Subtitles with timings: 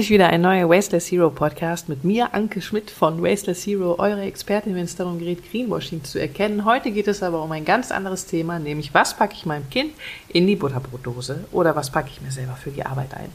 [0.00, 4.22] Endlich wieder ein neuer Wasteless Hero Podcast mit mir, Anke Schmidt von Wasteless Hero, eure
[4.22, 6.64] Expertin, wenn es darum geht, Greenwashing zu erkennen.
[6.64, 9.92] Heute geht es aber um ein ganz anderes Thema, nämlich was packe ich meinem Kind
[10.28, 13.28] in die Butterbrotdose oder was packe ich mir selber für die Arbeit ein.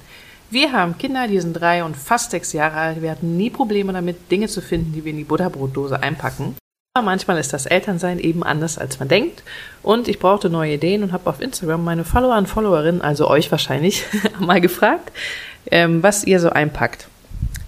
[0.50, 3.04] Wir haben Kinder, die sind drei und fast sechs Jahre alt.
[3.04, 6.56] Wir hatten nie Probleme damit, Dinge zu finden, die wir in die Butterbrotdose einpacken.
[6.98, 9.44] Aber manchmal ist das Elternsein eben anders, als man denkt.
[9.84, 13.52] Und ich brauchte neue Ideen und habe auf Instagram meine Follower und Followerinnen, also euch
[13.52, 14.06] wahrscheinlich,
[14.40, 15.12] mal gefragt,
[15.72, 17.08] ähm, was ihr so einpackt.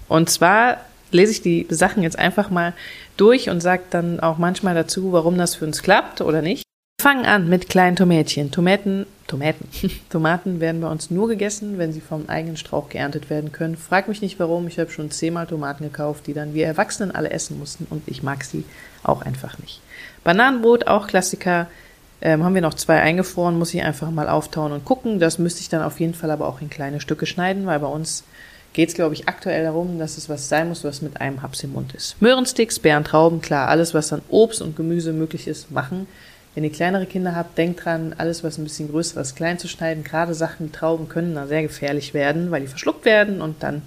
[0.08, 0.78] Und zwar
[1.10, 2.74] lese ich die Sachen jetzt einfach mal
[3.16, 6.64] durch und sage dann auch manchmal dazu, warum das für uns klappt oder nicht.
[7.00, 8.50] Wir fangen an mit kleinen Tomätchen.
[8.50, 9.68] Tomaten, Tomaten,
[10.10, 13.76] Tomaten werden bei uns nur gegessen, wenn sie vom eigenen Strauch geerntet werden können.
[13.76, 17.30] Frag mich nicht warum, ich habe schon zehnmal Tomaten gekauft, die dann wir Erwachsenen alle
[17.30, 18.64] essen mussten und ich mag sie
[19.04, 19.80] auch einfach nicht.
[20.24, 21.68] Bananenbrot, auch Klassiker.
[22.20, 25.20] Ähm, haben wir noch zwei eingefroren, muss ich einfach mal auftauen und gucken.
[25.20, 27.86] Das müsste ich dann auf jeden Fall aber auch in kleine Stücke schneiden, weil bei
[27.86, 28.24] uns
[28.72, 31.62] geht es, glaube ich, aktuell darum, dass es was sein muss, was mit einem Haps
[31.62, 32.20] im Mund ist.
[32.20, 36.06] Möhrensticks, Beeren, Trauben, klar, alles, was an Obst und Gemüse möglich ist, machen.
[36.54, 39.68] Wenn ihr kleinere Kinder habt, denkt dran, alles, was ein bisschen größer ist, klein zu
[39.68, 40.02] schneiden.
[40.02, 43.82] Gerade Sachen wie Trauben können da sehr gefährlich werden, weil die verschluckt werden und dann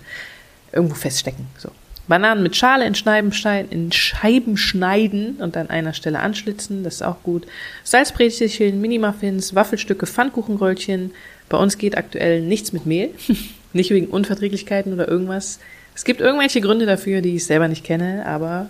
[0.72, 1.48] irgendwo feststecken.
[1.58, 1.70] So.
[2.08, 3.32] Bananen mit Schale in Scheiben,
[3.70, 7.46] in Scheiben schneiden und an einer Stelle anschlitzen, das ist auch gut.
[7.84, 11.12] Salzbrezelchen, Minimuffins, Waffelstücke, Pfannkuchenröllchen.
[11.50, 13.12] Bei uns geht aktuell nichts mit Mehl,
[13.74, 15.60] nicht wegen Unverträglichkeiten oder irgendwas.
[15.96, 18.68] Es gibt irgendwelche Gründe dafür, die ich selber nicht kenne, aber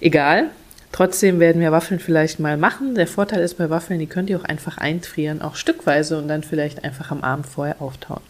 [0.00, 0.50] egal.
[0.90, 2.94] Trotzdem werden wir Waffeln vielleicht mal machen.
[2.94, 6.42] Der Vorteil ist bei Waffeln, die könnt ihr auch einfach einfrieren, auch stückweise und dann
[6.42, 8.22] vielleicht einfach am Abend vorher auftauen.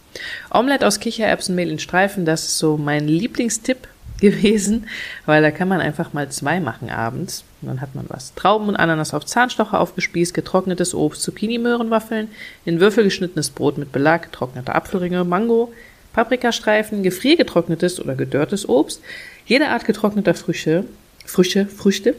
[0.51, 3.87] Omelette aus Kichererbsenmehl in Streifen, das ist so mein Lieblingstipp
[4.21, 4.87] gewesen,
[5.27, 7.45] weil da kann man einfach mal zwei machen abends.
[7.61, 8.35] Und dann hat man was.
[8.35, 12.29] Trauben und Ananas auf Zahnstocher aufgespießt, getrocknetes Obst, Zucchini-Möhrenwaffeln,
[12.65, 15.73] in Würfel geschnittenes Brot mit Belag, getrocknete Apfelringe, Mango,
[16.13, 19.03] Paprikastreifen, gefriergetrocknetes oder gedörrtes Obst,
[19.47, 20.85] jede Art getrockneter Früchte,
[21.25, 22.15] Früchte, Früchte,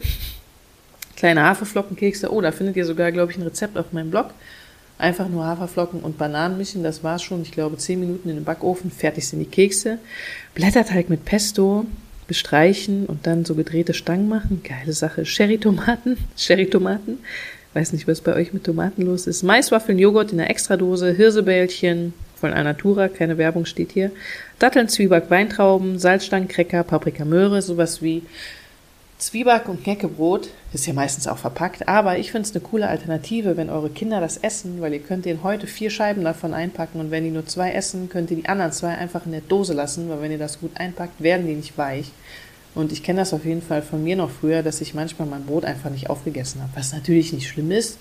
[1.16, 2.32] kleine Haferflockenkekse.
[2.32, 4.30] Oh, da findet ihr sogar, glaube ich, ein Rezept auf meinem Blog.
[5.00, 7.40] Einfach nur Haferflocken und Bananen mischen, das war's schon.
[7.40, 9.98] Ich glaube, zehn Minuten in den Backofen, fertig sind die Kekse.
[10.54, 11.86] Blätterteig mit Pesto
[12.26, 14.62] bestreichen und dann so gedrehte Stangen machen.
[14.62, 15.24] Geile Sache.
[15.24, 17.18] Sherry-Tomaten, Sherry-Tomaten.
[17.72, 19.42] Weiß nicht, was bei euch mit Tomaten los ist.
[19.42, 24.10] Maiswaffeln, Joghurt in der Extradose, Hirsebällchen von Alnatura, keine Werbung steht hier.
[24.58, 28.22] Datteln, Zwieback, Weintrauben, Salzstangen, Cracker, Paprika, Möhre, sowas wie
[29.20, 33.58] Zwieback und Knäckebrot ist ja meistens auch verpackt, aber ich finde es eine coole Alternative,
[33.58, 37.10] wenn eure Kinder das essen, weil ihr könnt denen heute vier Scheiben davon einpacken und
[37.10, 40.08] wenn die nur zwei essen, könnt ihr die anderen zwei einfach in der Dose lassen,
[40.08, 42.12] weil wenn ihr das gut einpackt, werden die nicht weich.
[42.74, 45.44] Und ich kenne das auf jeden Fall von mir noch früher, dass ich manchmal mein
[45.44, 47.98] Brot einfach nicht aufgegessen habe, was natürlich nicht schlimm ist,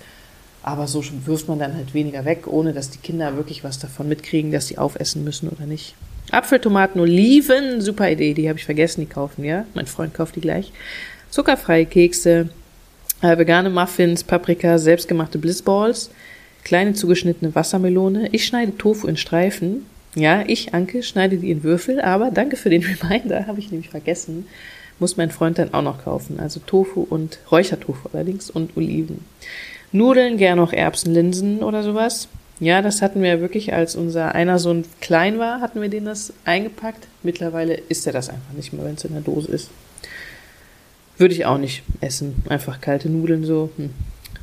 [0.64, 4.08] aber so wirft man dann halt weniger weg, ohne dass die Kinder wirklich was davon
[4.08, 5.96] mitkriegen, dass sie aufessen müssen oder nicht.
[6.32, 9.66] Apfel, Tomaten, Oliven, super Idee, die habe ich vergessen, die kaufen wir.
[9.74, 10.72] Mein Freund kauft die gleich.
[11.32, 12.50] Zuckerfreie Kekse,
[13.22, 16.12] äh, vegane Muffins, Paprika, selbstgemachte Blissballs,
[16.64, 18.30] kleine zugeschnittene Wassermelone.
[18.32, 19.86] Ich schneide Tofu in Streifen.
[20.16, 23.90] Ja, ich, Anke, schneide die in Würfel, aber danke für den Reminder, habe ich nämlich
[23.90, 24.46] vergessen.
[25.00, 26.40] Muss mein Freund dann auch noch kaufen.
[26.40, 29.24] Also Tofu und Räuchertofu allerdings und Oliven.
[29.92, 32.28] Nudeln, gerne auch Erbsenlinsen oder sowas.
[32.60, 36.34] Ja, das hatten wir wirklich, als unser einer Sohn klein war, hatten wir den das
[36.44, 37.08] eingepackt.
[37.24, 39.70] Mittlerweile isst er das einfach nicht mehr, wenn es in der Dose ist.
[41.18, 42.44] Würde ich auch nicht essen.
[42.50, 43.70] Einfach kalte Nudeln so.
[43.78, 43.92] Hm.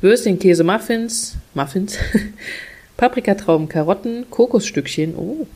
[0.00, 1.98] Würstchen, Käse, Muffins, Muffins,
[2.96, 5.46] Paprikatrauben, Karotten, Kokosstückchen, oh,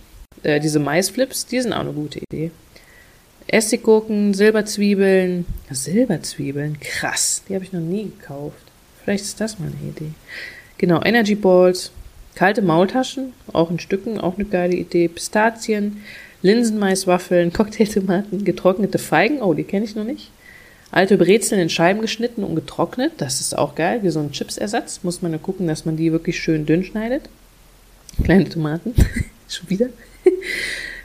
[0.43, 2.51] äh, diese Maisflips, die sind auch eine gute Idee.
[3.47, 8.65] Essiggurken, Silberzwiebeln, Silberzwiebeln, krass, die habe ich noch nie gekauft.
[9.03, 10.13] Vielleicht ist das mal eine Idee.
[10.79, 11.91] Genau, Energy Balls,
[12.41, 15.09] Kalte Maultaschen, auch in Stücken, auch eine geile Idee.
[15.09, 16.03] Pistazien,
[16.41, 20.31] Linsenmaiswaffeln, Cocktailtomaten, getrocknete Feigen, oh, die kenne ich noch nicht.
[20.91, 25.01] Alte Brezeln in Scheiben geschnitten und getrocknet, das ist auch geil, wie so ein Chipsersatz.
[25.03, 27.29] Muss man nur gucken, dass man die wirklich schön dünn schneidet.
[28.25, 28.95] Kleine Tomaten,
[29.47, 29.89] schon wieder.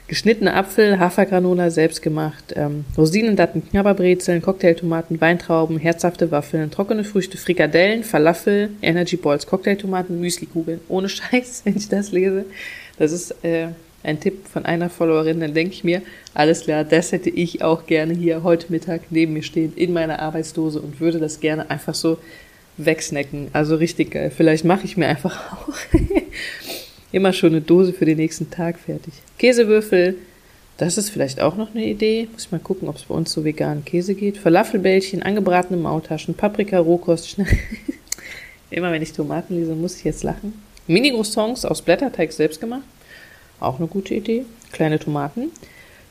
[0.08, 8.70] Geschnittene Apfel, Hafergranola, selbstgemacht, ähm, Rosinendatten, Knabberbrezeln, Cocktailtomaten, Weintrauben, herzhafte Waffeln, trockene Früchte, Frikadellen, Falafel,
[8.84, 10.80] Energy Balls, Cocktailtomaten, Müslikugeln.
[10.90, 12.46] Ohne Scheiß, wenn ich das lese.
[13.00, 13.70] Das ist äh,
[14.04, 16.04] ein Tipp von einer Followerin, dann denke ich mir,
[16.36, 20.20] alles klar, das hätte ich auch gerne hier heute Mittag neben mir stehen in meiner
[20.20, 22.20] Arbeitsdose und würde das gerne einfach so
[22.78, 23.48] wegsnacken.
[23.54, 24.32] Also richtig geil.
[24.36, 25.74] Vielleicht mache ich mir einfach auch
[27.16, 29.14] immer schon eine Dose für den nächsten Tag fertig.
[29.38, 30.18] Käsewürfel,
[30.78, 32.28] das ist vielleicht auch noch eine Idee.
[32.34, 34.38] Muss ich mal gucken, ob es bei uns so veganen Käse geht.
[34.38, 37.38] Falafelbällchen, angebratene Maultaschen, Paprika, Rohkost,
[38.70, 40.62] immer wenn ich Tomaten lese, muss ich jetzt lachen.
[40.88, 42.84] Mini-Croissants aus Blätterteig selbst gemacht.
[43.62, 44.44] Auch eine gute Idee.
[44.74, 45.52] Kleine Tomaten.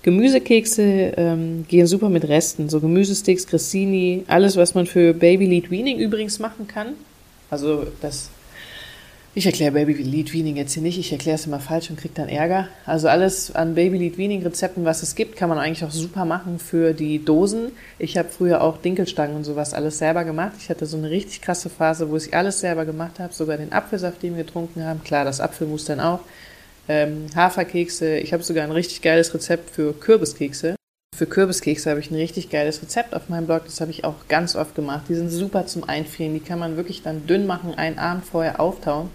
[0.02, 5.70] Gemüsekekse ähm, gehen super mit Resten, so Gemüsesticks, Cressini, alles, was man für Baby Lead
[5.70, 6.94] Weaning übrigens machen kann.
[7.50, 8.30] Also das
[9.36, 12.14] ich erkläre Baby Lead Weaning jetzt hier nicht, ich erkläre es immer falsch und kriege
[12.14, 12.68] dann Ärger.
[12.86, 16.24] Also alles an Baby Lead Weaning Rezepten, was es gibt, kann man eigentlich auch super
[16.24, 17.72] machen für die Dosen.
[17.98, 20.52] Ich habe früher auch Dinkelstangen und sowas alles selber gemacht.
[20.60, 23.72] Ich hatte so eine richtig krasse Phase, wo ich alles selber gemacht habe, sogar den
[23.72, 25.02] Apfelsaft, den wir getrunken haben.
[25.02, 26.20] Klar, das Apfelmus dann auch.
[26.88, 28.18] Ähm, Haferkekse.
[28.18, 30.76] Ich habe sogar ein richtig geiles Rezept für Kürbiskekse.
[31.16, 33.62] Für Kürbiskekse habe ich ein richtig geiles Rezept auf meinem Blog.
[33.64, 35.06] Das habe ich auch ganz oft gemacht.
[35.08, 36.34] Die sind super zum Einfrieren.
[36.34, 39.10] Die kann man wirklich dann dünn machen, einen Abend vorher auftauen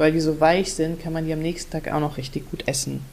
[0.00, 2.66] weil die so weich sind, kann man die am nächsten Tag auch noch richtig gut
[2.66, 3.04] essen.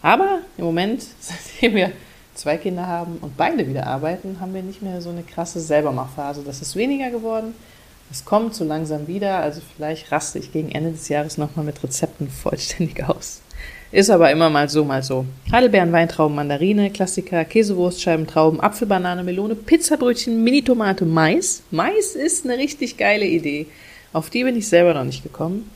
[0.00, 1.90] Aber im Moment, seitdem wir
[2.36, 6.44] zwei Kinder haben und beide wieder arbeiten, haben wir nicht mehr so eine krasse Selbermachphase.
[6.46, 7.52] Das ist weniger geworden.
[8.12, 11.82] Es kommt so langsam wieder, also vielleicht raste ich gegen Ende des Jahres nochmal mit
[11.82, 13.40] Rezepten vollständig aus.
[13.90, 15.26] Ist aber immer mal so, mal so.
[15.50, 21.64] Heidelbeeren, Weintrauben, Mandarine, Klassiker, Käsewurst, Scheiben, Trauben, Apfel, Banane, Melone, Pizzabrötchen, Mini-Tomate, Mais.
[21.72, 23.66] Mais ist eine richtig geile Idee.
[24.12, 25.68] Auf die bin ich selber noch nicht gekommen.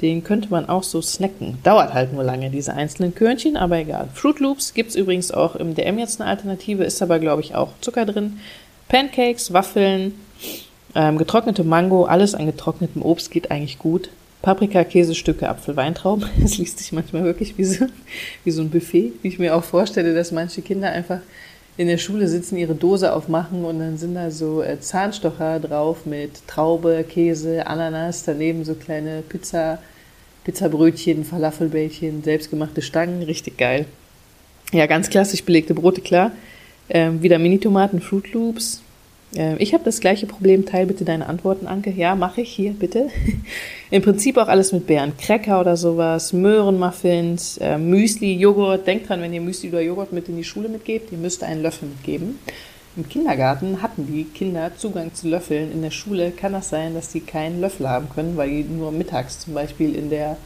[0.00, 1.58] Den könnte man auch so snacken.
[1.62, 4.08] Dauert halt nur lange, diese einzelnen Körnchen, aber egal.
[4.12, 7.70] Fruit Loops gibt's übrigens auch im DM jetzt eine Alternative, ist aber, glaube ich, auch
[7.80, 8.40] Zucker drin.
[8.88, 10.14] Pancakes, Waffeln,
[10.94, 14.10] ähm, getrocknete Mango, alles an getrocknetem Obst geht eigentlich gut.
[14.42, 16.28] Paprika, Käsestücke, Apfel, Weintrauben.
[16.40, 17.86] Das liest sich manchmal wirklich wie so,
[18.44, 21.20] wie so ein Buffet, wie ich mir auch vorstelle, dass manche Kinder einfach
[21.76, 26.06] in der Schule sitzen, ihre Dose aufmachen und dann sind da so äh, Zahnstocher drauf
[26.06, 29.78] mit Traube, Käse, Ananas, daneben so kleine Pizza,
[30.44, 33.86] Pizzabrötchen, Falafelbällchen, selbstgemachte Stangen, richtig geil.
[34.72, 36.30] Ja, ganz klassisch belegte Brote, klar.
[36.88, 38.82] Ähm, wieder Mini-Tomaten, Fruit Loops,
[39.58, 40.64] ich habe das gleiche Problem.
[40.64, 41.90] Teil bitte deine Antworten, Anke.
[41.90, 43.08] Ja, mache ich hier, bitte.
[43.90, 45.16] Im Prinzip auch alles mit Beeren.
[45.16, 48.86] Cracker oder sowas, Möhrenmuffins, äh, Müsli, Joghurt.
[48.86, 51.62] Denkt dran, wenn ihr Müsli oder Joghurt mit in die Schule mitgebt, ihr müsst einen
[51.62, 52.38] Löffel mitgeben.
[52.96, 55.72] Im Kindergarten hatten die Kinder Zugang zu Löffeln.
[55.72, 58.92] In der Schule kann das sein, dass die keinen Löffel haben können, weil die nur
[58.92, 60.36] mittags zum Beispiel in der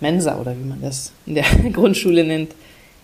[0.00, 2.54] Mensa oder wie man das in der Grundschule nennt,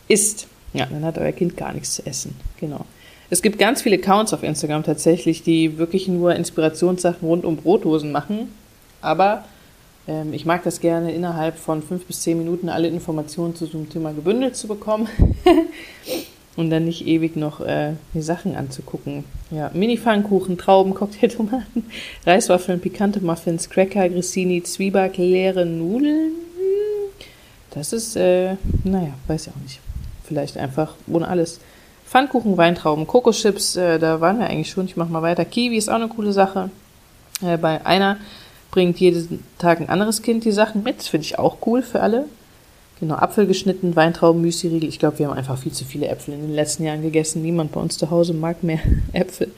[0.06, 0.46] isst.
[0.74, 2.36] Ja, dann hat euer Kind gar nichts zu essen.
[2.60, 2.84] Genau.
[3.30, 8.10] Es gibt ganz viele Accounts auf Instagram tatsächlich, die wirklich nur Inspirationssachen rund um Brotdosen
[8.10, 8.54] machen.
[9.02, 9.44] Aber
[10.06, 13.76] ähm, ich mag das gerne, innerhalb von fünf bis zehn Minuten alle Informationen zu so
[13.76, 15.08] einem Thema gebündelt zu bekommen.
[16.56, 19.24] und dann nicht ewig noch äh, die Sachen anzugucken.
[19.50, 21.84] Ja, Mini-Pfannkuchen, Trauben, Cocktailtomaten,
[22.26, 26.32] Reiswaffeln, pikante Muffins, Cracker, Grissini, Zwieback, leere Nudeln.
[27.70, 29.80] Das ist, äh, naja, weiß ich auch nicht.
[30.24, 31.60] Vielleicht einfach ohne alles.
[32.08, 34.86] Pfannkuchen, Weintrauben, Kokoschips, äh, da waren wir eigentlich schon.
[34.86, 35.44] Ich mache mal weiter.
[35.44, 36.70] Kiwi ist auch eine coole Sache.
[37.42, 38.16] Äh, bei einer
[38.70, 41.02] bringt jeden Tag ein anderes Kind die Sachen mit.
[41.02, 42.24] Finde ich auch cool für alle.
[42.98, 44.88] Genau, Apfel geschnitten, Weintrauben, Müsli-Riegel.
[44.88, 47.42] Ich glaube, wir haben einfach viel zu viele Äpfel in den letzten Jahren gegessen.
[47.42, 48.80] Niemand bei uns zu Hause mag mehr
[49.12, 49.52] Äpfel.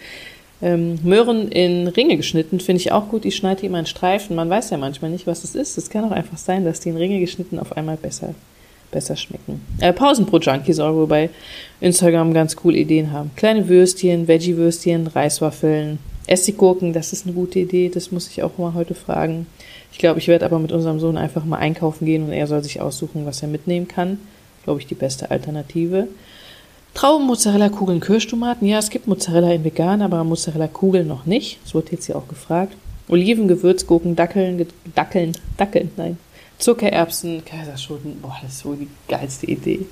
[0.60, 3.24] Ähm, Möhren in Ringe geschnitten finde ich auch gut.
[3.24, 4.34] Ich schneide die immer in Streifen.
[4.34, 5.78] Man weiß ja manchmal nicht, was das ist.
[5.78, 8.34] Es kann auch einfach sein, dass die in Ringe geschnitten auf einmal besser
[8.90, 9.60] besser schmecken.
[9.80, 11.30] Äh, Pausenbrot-Junkies auch, wobei
[11.80, 13.30] Instagram ganz coole Ideen haben.
[13.36, 18.74] Kleine Würstchen, Veggie-Würstchen, Reiswaffeln, Essiggurken, das ist eine gute Idee, das muss ich auch mal
[18.74, 19.46] heute fragen.
[19.92, 22.62] Ich glaube, ich werde aber mit unserem Sohn einfach mal einkaufen gehen und er soll
[22.62, 24.18] sich aussuchen, was er mitnehmen kann.
[24.64, 26.06] Glaube ich, die beste Alternative.
[26.94, 28.66] Trauben, Mozzarella, Kugeln, Kirschtomaten.
[28.66, 31.58] Ja, es gibt Mozzarella in vegan, aber Mozzarella Kugeln noch nicht.
[31.64, 32.74] Das wurde jetzt hier auch gefragt.
[33.08, 36.18] Oliven, Gewürzgurken, Dackeln, Dackeln, Dackeln, nein,
[36.60, 39.86] Zuckererbsen, Kaiserschoten, boah, das ist wohl die geilste Idee.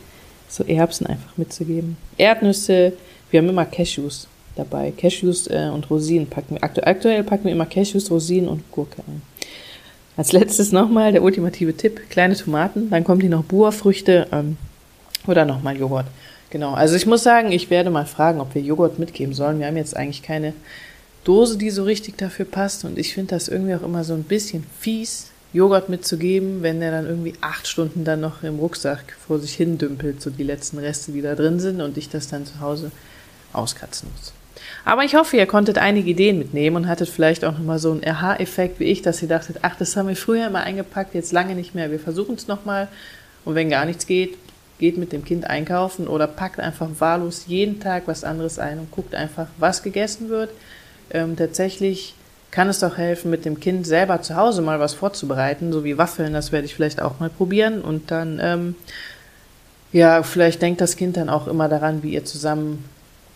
[0.48, 1.96] So Erbsen einfach mitzugeben.
[2.16, 2.92] Erdnüsse,
[3.30, 4.92] wir haben immer Cashews dabei.
[4.96, 6.64] Cashews äh, und Rosinen packen wir.
[6.64, 9.22] Aktu aktuell packen wir immer Cashews, Rosinen und Gurke ein.
[10.16, 14.56] Als letztes nochmal der ultimative Tipp, kleine Tomaten, dann kommen die noch Buerfrüchte ähm,
[15.26, 16.06] oder nochmal Joghurt.
[16.50, 19.60] Genau, also ich muss sagen, ich werde mal fragen, ob wir Joghurt mitgeben sollen.
[19.60, 20.54] Wir haben jetzt eigentlich keine
[21.24, 24.22] Dose, die so richtig dafür passt und ich finde das irgendwie auch immer so ein
[24.22, 29.38] bisschen fies, Joghurt mitzugeben, wenn der dann irgendwie acht Stunden dann noch im Rucksack vor
[29.38, 32.44] sich hin dümpelt, so die letzten Reste, die da drin sind und ich das dann
[32.44, 32.90] zu Hause
[33.52, 34.32] auskratzen muss.
[34.84, 38.04] Aber ich hoffe, ihr konntet einige Ideen mitnehmen und hattet vielleicht auch nochmal so einen
[38.04, 41.54] Aha-Effekt wie ich, dass ihr dachtet, ach, das haben wir früher immer eingepackt, jetzt lange
[41.54, 42.88] nicht mehr, wir versuchen es nochmal.
[43.44, 44.36] Und wenn gar nichts geht,
[44.78, 48.90] geht mit dem Kind einkaufen oder packt einfach wahllos jeden Tag was anderes ein und
[48.90, 50.50] guckt einfach, was gegessen wird.
[51.10, 52.14] Ähm, tatsächlich
[52.50, 55.98] kann es doch helfen, mit dem Kind selber zu Hause mal was vorzubereiten, so wie
[55.98, 58.74] Waffeln, das werde ich vielleicht auch mal probieren und dann, ähm,
[59.92, 62.84] ja, vielleicht denkt das Kind dann auch immer daran, wie ihr zusammen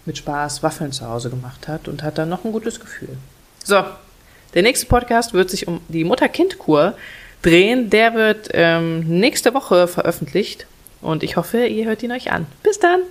[0.05, 3.17] mit Spaß Waffeln zu Hause gemacht habt und hat dann noch ein gutes Gefühl.
[3.65, 3.85] So,
[4.55, 6.95] der nächste Podcast wird sich um die Mutter-Kind-Kur
[7.43, 7.91] drehen.
[7.91, 10.67] Der wird ähm, nächste Woche veröffentlicht
[11.01, 12.47] und ich hoffe, ihr hört ihn euch an.
[12.63, 13.03] Bis dann!